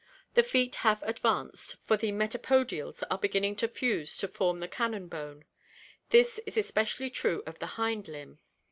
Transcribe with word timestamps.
The 0.33 0.41
feet 0.41 0.77
have 0.77 1.03
advanced, 1.03 1.75
for 1.85 1.95
the 1.95 2.11
mctapodiaU 2.11 3.03
are 3.11 3.19
beginning 3.19 3.55
to 3.57 3.67
fuse 3.67 4.17
to 4.17 4.27
form 4.27 4.59
the 4.59 4.67
cannon 4.67 5.07
bone. 5.07 5.45
This 6.09 6.39
is 6.47 6.57
especially 6.57 7.11
true 7.11 7.43
of 7.45 7.59
the 7.59 7.67
hind 7.77 8.07
limb. 8.07 8.39